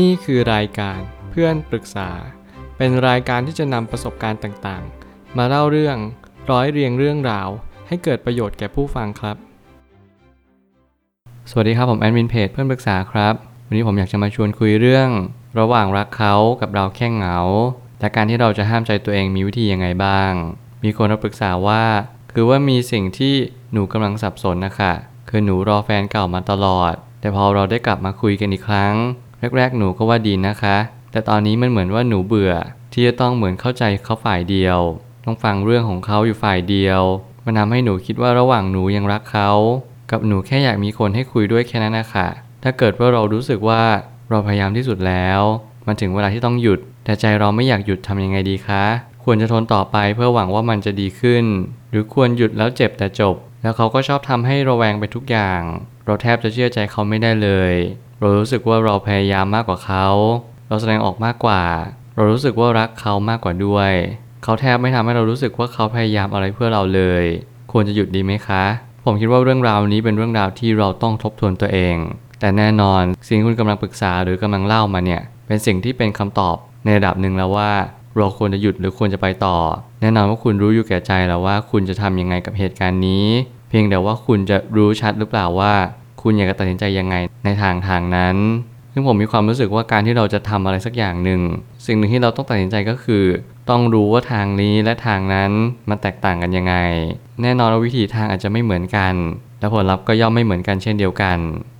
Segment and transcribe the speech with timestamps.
[0.00, 2.10] นี่คือรายการเพื่อนปรึกษา
[2.76, 5.96] เป็นรายการที่จะนำประสบการณ์ต่างๆ มาเล่าเรื่อง
[6.50, 7.48] ร้อยเรียงเรื่องราว
[7.88, 9.36] ให้เกิดประโยชน์แก่ผู้ฟังครับ
[11.50, 13.34] สวัสดีครับผมแอดมินเพจเพื่อนปรึกษาครับ
[13.66, 15.08] วันนี้ผมอยากจะมาชวนคุยเรื่อง
[15.58, 17.38] ระหว่างรักเขากับเราแค่เหงา
[18.00, 20.32] และการที่เราจะห้ามใจตัวเองมีวิธียังไงบ้าง
[20.84, 21.84] มีคนมาปรึกษาว่า
[22.32, 23.34] คือว่ามีสิ่งที่
[23.72, 24.92] หนูกำลังสับสนนะคะ
[25.28, 28.94] คือหนูรอแฟนเก่ามาตลอด แต่พอเราได้กลับมาคุยกันอีกครั้ง
[29.56, 30.76] แรกๆ หนูก็ว่าดีนะคะ
[31.12, 32.52] แต่ตอนนี้มันเหมือนว่าหนูเบื่อ
[32.92, 34.78] ที่จะต้องเหมือนเข้าใจเขาฝ่ายเดียว
[35.24, 37.02] ต้องฟังเรื่องของเขาอยู่ฝ่ายเดียว
[37.44, 39.50] มันทำให้หนูคิดว่าระหว่างหนูยังรักเขา
[40.10, 42.28] กับหนูแค่อยากมีคนให้คุยด้วยแค่นั้นนะคะ
[42.62, 43.82] ถ้าเกิดว่าเรารู้สึกว่า
[44.30, 45.40] เราพยายามที่สุดแล้ว
[45.86, 48.84] มันถึงเวลาที่ต้องหยุด แต่ใจเราไม่อยากหยุดทำยังไงดีคะ
[49.24, 51.44] ควรจะทนต่อไปเพื่อหวังว่ามันจะดีขึ้น
[51.90, 55.60] หรือควรหยุดแล้วเจ็บแต่จบ แล้วเขาก็ชอบทำให้ระแวงไปทุกอย่าง
[56.04, 57.74] เราแทบจะเชื่อใจเขาไม่ได้เลย
[58.22, 60.06] เรารู้สึกว่าเราพยายามมากกว่าเขา
[60.68, 61.62] เราแสดงออกมากกว่า
[62.16, 63.92] เรารู้สึกว่ารักเขามากกว่าด้วย
[64.42, 67.24] เขาแทบไม่ทำให้เรารู้สึกว่าเขาพยายามอะไรเพื่อเราเลย
[67.72, 68.64] ควรจะหยุดดีไหมคะ
[69.04, 71.96] ผมคิดว่าเรื่องราวนี้เป็นเรื่องราวที่เราต้องทบทวนตัวเอง
[72.40, 77.70] แต่แน่นอนสิ่งที่คุณกำลังปรึกษาหรือกำลังเล่ามาเนี่ย เป็นสิ่งที่เป็นคำตอบในระดับหนึ่งแล้วว่า
[78.16, 79.56] เราควรจะหยุดหรือควรจะไปต่อ
[80.00, 83.26] แน่นอนว่าคุณรู้อยู่แก่ใจแล้วว่าคุณจะทำยังไงกับเหตุการณ์นี้
[83.68, 85.72] เพียงแต่ว่าคุณจะรู้ชัดหรือเปล่าว่า
[86.22, 88.36] คุณอยากจะตัดสินใจยังไงในทางทางนั้น
[88.92, 91.40] ซึ่งผมมีความรู้สึกว่าการที่เราจะทำอะไรสักอย่างหนึ่ง
[91.86, 93.24] สิ่งหนึ่งที่เราต้องตัดสินใจก็คือ
[93.70, 95.50] ต้องรู้ว่าทางนี้และทางนั้น
[95.88, 96.74] มันแตกต่างกันยังไง
[97.42, 99.14] แน่นอนว่าวิธีทางอาจจะไม่เหมือนกัน
[99.60, 101.38] และผลลัพธ์ก็ย่อมไม่เหมือนกันเช่นเดียวกัน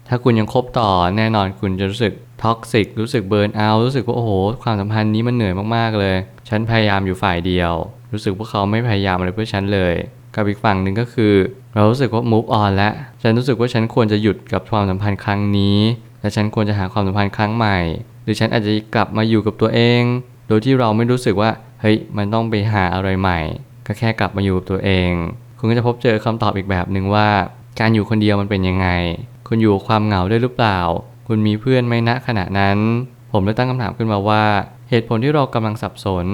[0.09, 4.31] ถ้าคุณยังคบต่อแน่นอนคุณจะรู้สึกtoxic รู้สึก burn out รู้สึกว่าโอ้โห
[4.63, 6.17] ความสัมพันธ์นี้มันเหนื่อยมากๆเลย
[6.48, 7.73] ฉันพยายามอยู่ฝ่ายเดียว
[8.13, 9.95] รู้สึกว่าเขาไม่พยายามอะไรเพื่อฉันเลย
[10.35, 11.35] กับอีกฝั่งหนึ่งก็คือ
[11.75, 12.92] เรารู้สึกว่า move on แล้ว
[13.23, 15.79] ฉันรู้สึกว่าฉันควรจะหยุดกับความสัมพันธ์ครั้งนี้
[16.20, 17.79] และฉันควรจะหาความสัมพันธ์ครั้งใหม่
[18.25, 20.03] หรือฉันอาจจะกลับมาอยู่กับตัวเอง
[20.48, 23.39] โดยที่เราไม่รู้สึกว่าเฮ้ยมันต้องไปหาอะไรใหม่
[23.87, 25.11] ก็แค่กลับมาอยู่กับตัวเอง
[25.58, 27.29] คุณก็จะพบเจอคำตอบอีกแบบหนึ่งว่า
[27.80, 28.89] การอยู่คนเดียวมันเป็นยังไง
[29.48, 30.79] คุณอยู่ความเหงาได้หรือเปล่า
[31.29, 32.79] คุณมีเพื่อนไหมณขณะนั้น
[33.33, 34.45] ผมเลยตั้งคำถามขึ้นมาว่า
[34.91, 36.27] เหตุผลที่เรากำลังสับสน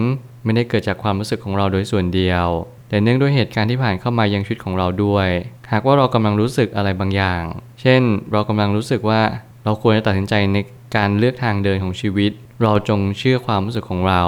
[0.45, 2.47] ไม่ได้เกิดจากความรู้สึกของเราโดยส่วนเดียว
[2.89, 5.29] แต่เนื่องด้วยเหตุการณ์ที่ผ่านเข้ามายังชีวิตของเราด้วย
[5.73, 7.43] หากว่าเรากำลังรู้สึกอะไรบางอย่าง
[7.81, 9.21] เช่น เรากำลังรู้สึกว่า
[9.65, 10.59] เราควรจะตัดสินใจใน
[10.97, 12.31] การเลือกทางเดินของชีวิต
[12.63, 14.23] เราจงเชื่อความรู้สึกของเรา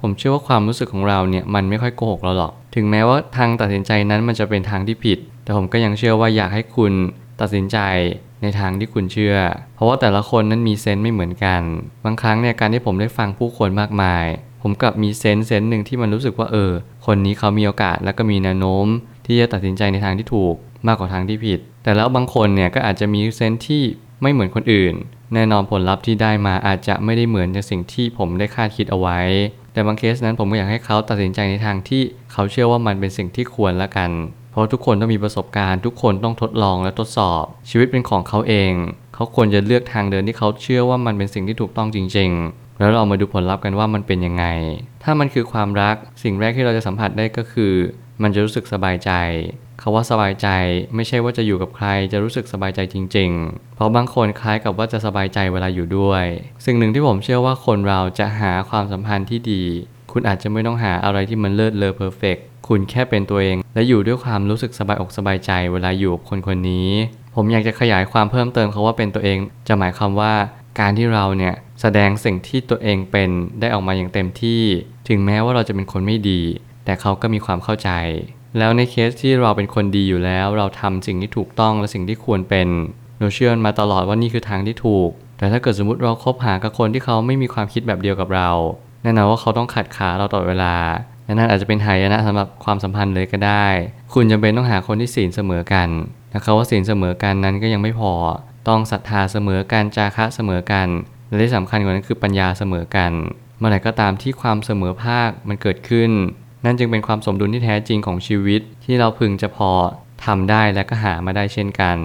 [0.00, 6.92] ผมเชื่อว่าความรู้สึกของเราเนี่ยมันไม่ค่อยโกหกเราหรอก ถึงแม้ว่าทางตัดสินใจนั้นมันจะเป็นทางที่ผิด แต่ผมก็ยังเชื่อว่าอยากให้คุณ
[7.40, 7.78] ตัดสินใจ
[8.42, 9.36] ในทางที่คุณเชื่อ
[9.74, 11.62] เพราะว่าแต่ละคนนั้นมีเซนส์ไม่เหมือนกัน
[12.04, 14.24] บางครั้งเนี่ยการที่ผมได้ฟังผู้คนมากมาย
[14.66, 16.72] ผมกลับมีเซนส์เซนส์หนึ่งที่มันรู้สึกว่าเออ
[17.06, 18.86] คนนี้เขามีโอกาสและก็มีแนวโน้ม
[19.26, 20.54] ที่จะตัดสินใจในทางที่ถูก
[20.86, 23.82] มากกว่าทางที่ผิด แต่แล้วบางคนเนี่ยก็อาจจะมีเซนส์ที่
[24.22, 24.94] ไม่เหมือนคนอื่น
[25.34, 29.20] แน่นอนผลลัพธ์ที่ได้มาอาจจะไม่ได้เหมือนในสิ่งที่ผมได้คาดคิดเอาไว้
[29.72, 32.02] แต่บางเคสนั้นผมก็อยากให้เขาตัดสินใจในทางที่
[32.32, 34.10] เขาเชื่อว่ามันเป็นสิ่งที่ควรละกัน
[34.50, 38.72] เพราะทุกคนต้องมีประสบการณ์ ทุกคนต้องทดลองและทดสอบ ชีวิตเป็นของเขาเอง
[39.14, 44.44] เขาควรจะเลือกทางเดินที่เขาเชื่อว่ามันเป็นสิ่งที่ถูกต้องจริง ๆ แล้วเรามาดูผลลัพธ์กันว่ามันเป็นยังไง
[45.02, 47.72] ถ้ามันคือความรักสิ่งแรกที่เราจะสัมผัสได้ก็คือ
[48.22, 49.12] มันจะรู้สึกสบายใจ
[49.82, 50.48] คาว่าสบายใจ
[50.94, 56.24] ไม่ใช่ว่าจะอยู่กับใครจะรู้สึกสบายใจจริง ๆ เพราะบางคนคล้ายกับว่าจะสบายใจเวลาอยู่ด้วย
[56.66, 59.62] สิ่งหนึ่งที่ผมเชื่อว่าคนเราจะหาความสัมพันธ์ที่ดี
[60.12, 62.36] คุณอาจจะไม่ต้องหาอะไรที่มันเลิศเลอ perfect
[62.68, 66.88] คุณแค่เป็นตัวเอง และอยู่ด้วยความรู้สึกสบายอกสบายใจเวลาอยู่กับคนคนนี้
[67.34, 70.32] ผมอยากจะขยายความเพิ่มเติมคำว่าเป็นตัวเอง จะหมายความว่า
[70.80, 73.30] การที่เราเนี่ย แสดงสิ่งที่ตัวเองเป็น
[73.60, 74.62] ได้ออกมาอย่างเต็มที่
[75.08, 76.42] ถึงแม้ว่าเราจะเป็นคนไม่ดี
[76.84, 77.90] แต่เขาก็มีความเข้าใจ
[78.58, 82.68] แล้วในเคสที่เราเป็นคนดีอยู่แล้ว เราทำสิ่งที่ถูกต้องและสิ่งที่ควรเป็น
[83.20, 88.50] เราเชื่อมาตลอดว่านี่คือทางที่ถูก แต่ถ้าเกิดสมมติเราคบหากับคนที่เขาไม่มีความคิดแบบเดียวกับเรา
[89.02, 90.74] แน่นอนว่าเขาต้องขัดขาเราตลอดเวลา
[91.24, 93.66] และนั่นอาจจะเป็นหายนะสำหรับความสัมพันธ์เลยก็ได้
[94.14, 95.88] คุณจำเป็นต้องหาคนที่ศีลเสมอกัน
[96.34, 98.12] นะครับว่าศีลเสมอกันนั้นก็ยังไม่พอ
[98.68, 100.88] ต้องศรัทธาเสมอกันจาคะเสมอกัน
[101.28, 103.12] และที่สำคัญกว่านั้นคือปัญญาเสมอกัน
[103.58, 106.10] เมื่อไหร่ก็ตามที่ความเสมอภาคมันเกิดขึ้น
[106.64, 109.70] นั่นจึงเป็นความสมดุลที่แท้จริงของชีวิต ที่เราพึงจะพอ
[110.24, 111.96] ทำได้และก็หามาได้เช่นกัน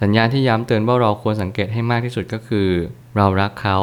[0.00, 2.68] สัญญาณที่ย้ำเตือนว่าเราควรสังเกตให้มากที่สุดก็คือ
[3.16, 3.78] เรารักเขา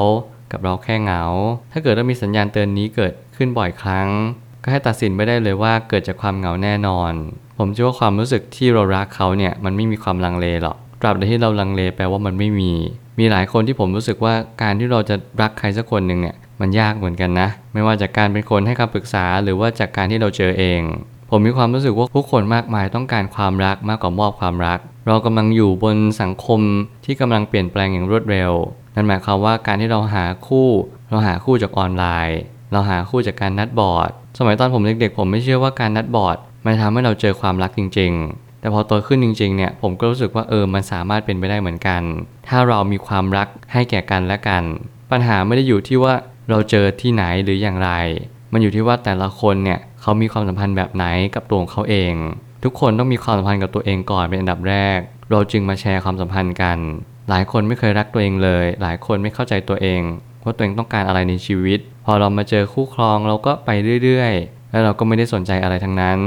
[0.51, 1.23] กับเราแค่เหงา
[1.71, 4.07] ถ้าเกิดว่ามีสัญญาณเตือนนี้เกิดขึ้นบ่อยครั้ง
[4.63, 7.11] ก็ให้ตัดสินไม่ได้เลยว่าเกิดจากความเหงาแน่นอน
[7.57, 12.73] ผมเชื่อว่าความรู้สึกที่เรารักเขาเนี่ยมันไม่มีความลังเลหรอกตราบใดที่เราลังเลแปลว่ามันไม่มี
[13.19, 20.81] มีหลายคนที่ผมรู้สึกว่าการที่เราจะรักใครสักคนหนึ่งเนี่ยมันยากเหมือนกันนะ ไม่ว่าจากการเป็นคนให้คำปรึกษาหรือว่าจากการที่เราเจอเอง
[21.29, 26.59] ผมมีความรู้สึกว่าผู้คนมากมายต้องการความรักมากกว่ามอบความรัก เรากำลังอยู่บนสังคม
[27.05, 28.51] ที่กำลังเปลี่ยนแปลงอย่างรวดเร็ว
[28.95, 30.69] นั่นหมายความว่าการที่เราหาคู่
[31.09, 32.39] เราหาคู่จากออนไลน์
[32.71, 42.01] เราหาคู่จากการนัดบอร์ด สมัยตอนผมเด็กๆ ผมไม่เชื่อว่าการนัดบอร์ดมันทำให้เราเจอความรักจริง ๆ แต่พอโตขึ้นจริงๆเนี่ยผมก็รู้สึกว่าเออมันสามารถเป็นไปได้เหมือนกัน
[42.47, 44.63] ถ้าเรามีความรักให้แก่กันและกัน
[45.11, 46.13] ปัญหาไม่ได้อยู่ที่ว่า
[46.49, 47.91] เราเจอที่ไหนหรืออย่างไร
[48.53, 51.05] มันอยู่ที่ว่าแต่ละคนเนี่ยเขามีความสัมพันธ์แบบไหน
[51.35, 52.13] กับตัวของเขาเอง
[52.63, 54.99] ทุกคนต้องมีความสัมพันธ์กับตัวเองก่อนเป็นอันดับแรก
[55.31, 56.77] เราจึงมาแชร์ความสัมพันธ์กัน
[57.29, 60.01] หลายคนไม่เคยรักตัวเองเลย หลายคนไม่เข้าใจตัวเอง
[60.43, 63.69] ว่าตัวเองต้องการอะไรในชีวิต พอเรามาเจอคู่ครองเราก็ไป
[64.03, 66.19] เรื่อยๆ แล้วเราก็ไม่ได้สนใจอะไรทั้งนั้น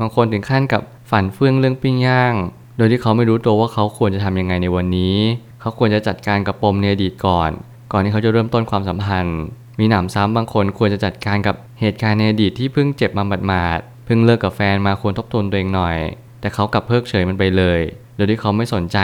[0.00, 2.34] บางคนถึงขั้นกับ ฝันเฟื่องเรื่องปิ้งย่าง
[2.76, 5.16] โดยที่เขาไม่รู้ตัวว่าเขาควรจะทำยังไงในวันนี้
[5.60, 7.50] เขาควรจะจัดการกับปมในอดีตก่อน
[7.92, 9.40] ก่อนที่เขาจะเริ่มต้นความสัมพันธ์
[9.78, 15.96] มีหนำซ้ำบางคนควรจะจัดการกับเหตุการณ์ในอดีตที่เพิ่งเจ็บมาหมาดๆเพิ่งเลิกกับแฟนมาควรทบทวนตัวเองหน่อย
[16.40, 17.80] แต่เขากลับเพิกเฉยมันไปเลย
[18.16, 18.98] โดยที่เขาไม่สนใจ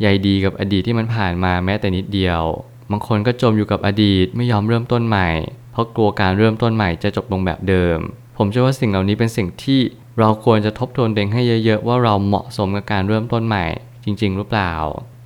[0.00, 2.42] ใยดีกับอดีตที่มันผ่านมาแม้แต่นิดเดียว
[2.90, 5.28] บางคนก็จมอยู่กับอดีตไม่ยอมเริ่มต้นใหม่
[5.72, 7.98] เพราะกลัวการเริ่มต้นใหม่จะจบลงแบบเดิม
[8.36, 9.80] ผมเชื่อว่าสิ่งเหล่านี้เป็นสิ่งที่
[10.18, 13.64] เราควรจะทบทวนตัวเองให้เยอะ ๆ ว่าเราเหมาะสมกับการเริ่มต้นใหม่
[14.04, 14.72] จริง ๆ หรือเปล่า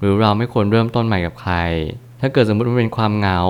[0.01, 1.55] หรือเราไม่ควรเริ่มต้นใหม่กับใคร
[2.21, 3.41] ถ้าเกิดสมมติมันเป็นความเหงา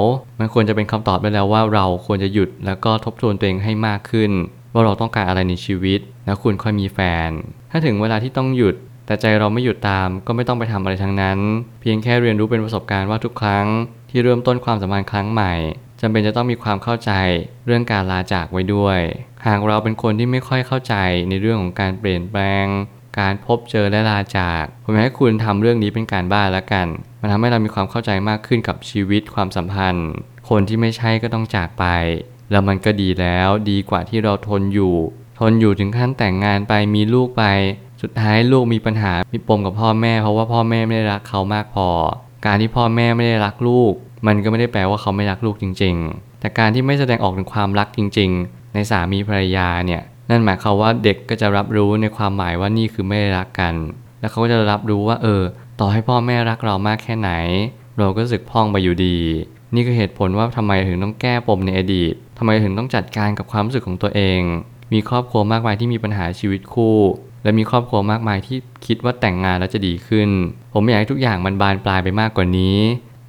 [0.40, 4.30] มันควรจะเป็นคำตอบได้แล้วว่าเราควรจะหยุดแล้วก็ทบทวนตัวเองให้มากขึ้น
[4.72, 7.30] ว่าเราต้องการอะไรในชีวิต แล้วคุณค่อยมีแฟน
[7.70, 8.74] ถ้าถึงเวลาที่ต้องหยุด
[9.06, 11.38] แต่ใจเราไม่หยุดตาม ก็ไม่ต้องไปทำอะไรทั้งนั้น
[11.80, 13.66] เพียงแค่เรียนรู้เป็นประสบการณ์ว่าทุกครั้ง
[14.10, 15.52] ที่เริ่มต้นความสัมพันธ์ครั้งใหม่
[16.00, 17.10] จำเป็นจะต้องมีความเข้าใจ
[17.66, 19.00] เรื่องการลาจากไว้ด้วย
[19.46, 20.94] หากเราเป็นคนที่ไม่ค่อยเข้าใจ
[21.28, 22.66] ในเรื่องของการเปลี่ยนแปลง
[23.20, 26.86] การพบเจอและลาจากผมให้คุณทำเรื่องนี้เป็นการบ้านแล้วกัน
[27.20, 30.10] มันทำให้เรามีความเข้าใจมากขึ้นกับชีวิตความสัมพันธ์
[30.48, 31.84] คนที่ไม่ใช่ก็ต้องจากไป
[32.50, 34.94] แล้วมันก็ดีแล้วดีกว่าที่เราทนอยู่
[35.40, 37.44] ทนอยู่ถึงขั้นแต่งงานไปมีลูกไป
[38.02, 41.88] สุดท้ายลูกมีปัญหามีปมกับพ่อแม่ เพราะว่าพ่อแม่ไม่ได้รักเขามากพอ
[42.46, 43.92] การที่พ่อแม่ไม่ได้รักลูก
[44.26, 53.74] มันก็ไม่ได้แปลว่าเขาไม่รักลูกจริง ๆ แต่การที่ไม่แสดงออกถึงความรักจริง ๆ ในสามีภรรยาเนี่ยนั่นหมายความว่าเด็กก็จะรับรู้ในความหมายว่านี่คือไม่ได้รักกัน
[54.20, 55.42] แล้วเขาก็จะรับรู้ว่าเออ
[55.80, 57.30] ต่อให้พ่อแม่รักเรามากแค่ไหน
[57.98, 59.18] เราก็รู้สึกพ้องไปอยู่ดี
[59.74, 64.40] นี่คือเหตุผลว่าทำไมถึงต้องแก้ปมในอดีตทำไมถึงต้องจัดการกับความรู้สึกของตัวเอง
[64.92, 66.98] มีครอบครัวมากมายที่มีปัญหาชีวิตคู่
[67.42, 70.28] และมีครอบครัวมากมายที่คิดว่าแต่งงานแล้วจะดีขึ้น
[70.72, 72.78] ผมไม่อยากให้ทุกอย่างมันบานปลายไปมากกว่านี้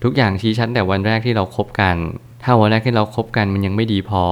[0.04, 1.96] ทุกอย่างชี้ชัดแต่วันแรกที่เราคบกัน
[2.44, 4.24] ถ้าวันแรกที่เราคบกันมันยังไม่ดีพอ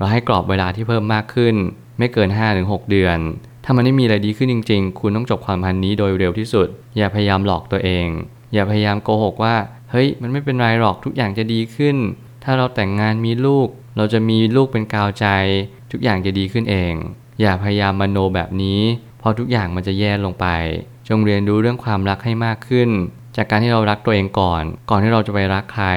[0.00, 1.54] เราให้กรอบเวลาที่เพิ่มมากขึ้น
[1.98, 2.28] ไม่เกิน
[2.60, 3.18] 5-6 เดือน
[3.64, 6.66] ถ้ามันไม่มีอะไรดีขึ้นจริง ๆ คุณต้องจบความพันนี้โดยเร็วที่สุด
[6.96, 8.06] อย่าพยายามหลอกตัวเอง
[8.54, 9.56] อย่าพยายามโกหกว่า
[9.90, 11.96] เฮ้ย มันไม่เป็นไรหรอกทุกอย่างจะดีขึ้น
[12.44, 15.26] ถ้าเราแต่งงานมีลูก เราจะมีลูกเป็นกาวใจ
[15.92, 16.94] ทุกอย่างจะดีขึ้นเอง
[17.40, 18.80] อย่าพยายามมโนแบบนี้
[19.18, 20.46] เพราะทุกอย่างมันจะแย่ลงไป
[21.08, 22.88] จงเรียนรู้เรื่องความรักให้มากขึ้น
[23.36, 25.88] จากการที่เรารักตัวเองก่อน ก่อนที่เราจะไปรักใคร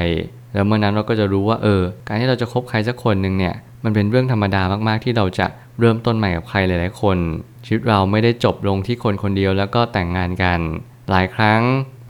[0.53, 5.47] แล้วเมื่อนั้นเราก็จะรู้ว่าเออ การที่เราจะคบใครสักคนหนึ่งเนี่ย มันเป็นเรื่องธรรมดามากๆ ที่เราจะ
[5.79, 7.17] เริ่มต้นใหม่กับใครหลายๆ คน
[7.65, 10.59] ชีวิตเราไม่ได้จบลงที่คนคนเดียวแล้วก็แต่งงานกัน
[11.09, 11.61] หลายครั้ง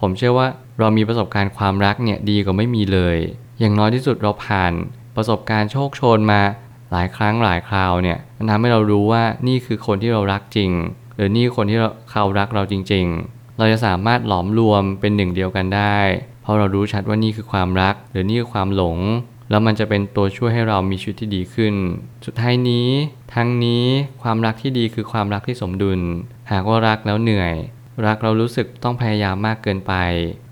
[0.02, 0.48] ผมเชื่อว่า
[0.80, 3.18] เรามีประสบการณ์ความรักเนี่ยดีกว่าไม่มีเลย
[3.60, 4.74] อย่างน้อยที่สุดเราผ่าน
[5.16, 6.42] ประสบการณ์โชคโชนมา
[6.92, 10.72] หลายครั้งหลายคราวเนี่ยมันทำให้เรารู้ว่านี่คือคนที่เรารักจริง
[11.16, 15.98] หรือนี่คนที่เราเขารักเราจริง ๆ เราจะสามารถหลอมรวมเป็นหนึ่งเดียวกันได้
[16.42, 18.98] เพราะเรารู้ชัดว่านี่คือความรัก หรือนี่คือความหลง
[19.54, 21.74] แล้วมันจะเป็นตัวช่วยให้เรามีชีวิตที่ดีขึ้น
[22.26, 22.88] สุดท้ายนี้
[23.36, 23.86] ทั้งนี้
[24.24, 26.00] ความรักที่ดีคือความรักที่สมดุล
[26.52, 27.54] หากว่ารักแล้วเหนื่อย
[28.06, 29.94] รักเรารู้สึกต้องพยายามมากเกินไป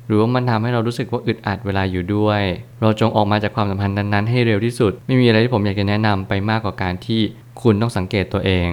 [0.07, 2.41] หรือว่ามันทำให้เรารู้สึกว่าอึดอัดเวลาอยู่ด้วย
[2.81, 7.21] เราจงออกมาจากความสัมพันธ์นั้นๆให้เร็วที่สุด ไม่มีอะไรที่ผมอยากจะแนะนำไปมากกว่าการที่
[7.61, 8.69] คุณต้องสังเกตตัวเอง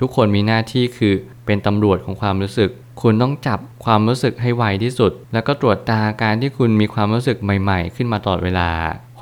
[0.00, 1.14] ทุกคนมีหน้าที่คือ
[1.46, 2.70] เป็นตำรวจของความรู้สึก
[3.02, 8.70] คุณต้องจับความรู้สึกให้ไวที่สุด แล้วก็ตรวจตาการที่คุณมีความรู้สึกใหม่ ๆ ขึ้นมาตลอดเวลา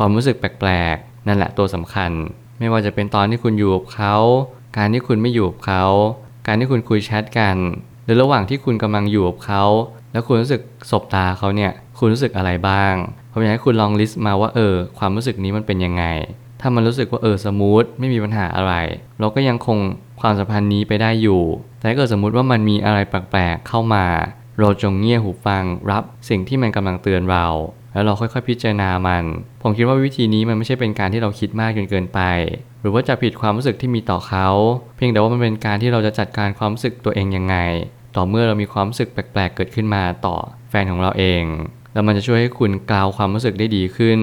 [0.01, 2.11] ความรู้สึกแปลกๆ นั่นแหละตัวสำคัญ
[2.59, 4.17] ไม่ว่าจะเป็นตอนที่คุณอยู่กับเขา
[4.77, 5.85] การที่คุณไม่อยู่กับเขา
[6.47, 7.57] การที่คุณคุยแชทกัน
[8.05, 9.65] หรือระหว่างที่คุณกำลังอยู่กับเขา
[10.13, 12.95] แล้วคุณรู้สึกสบตาเขาเนี่ย คุณรู้สึกอะไรบ้าง
[13.33, 16.05] ผมอยากให้คุณลองลิสต์มาว่าเออ ความรู้สึกนี้มันเป็นยังไง
[16.61, 18.75] ถ้ามันรู้สึกว่าเออสมูทไม่มีปัญหาอะไร
[19.21, 19.79] เราก็ยังคง
[20.21, 21.43] ความสัมพันธ์นี้ไปได้อยู่
[21.79, 24.07] แต่ถ้าเกิดสมมติว่ามันมีอะไรแปลกๆเข้ามา
[24.61, 27.47] เราจงเงี่ยหูฟังรับสิ่งที่มันกำลังเตือนเรา
[27.93, 29.25] แล้วเราค่อยๆ พิจารณามัน
[29.63, 32.21] ผมคิดว่าวิธีนี้มันไม่ใช่เป็นการที่เราคิดมากจนเกินไป
[32.81, 34.49] หรือว่าจะผิดความรู้สึกที่มีต่อเขา
[34.97, 37.57] เพียงแต่ว่ามันเป็นการที่เราจะจัดการความรู้สึกตัวเองยังไง
[38.17, 40.37] ต่อเมื่อเรามีความรู้สึกแปลกๆ เกิดขึ้นมาต่อ
[40.71, 41.43] แฟนของเราเอง
[41.93, 44.21] แล้วมันจะช่วยให้คุณกล่าวความรู้สึกได้ดีขึ้น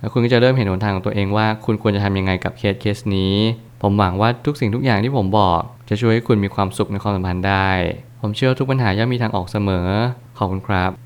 [0.00, 3.34] แล้วคุณก็จะเริ่มเห็นหนทางของตัวเองว่า คุณควรจะทำยังไงกับเคสเคสนี้
[3.82, 7.70] ผมหวังว่าทุกสิ่งทุกอย่างที่ผมบอกจะช่วยให้คุณมีความสุขในความสัมพันธ์ได้
[8.20, 9.86] ผมเชื่อทุกปัญหาย่อมมีทางออกเสมอ
[10.38, 11.05] ขอบคุณครับ